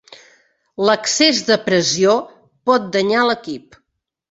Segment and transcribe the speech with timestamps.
[0.89, 2.17] L'excés de pressió
[2.71, 3.81] pot danyar l'equip.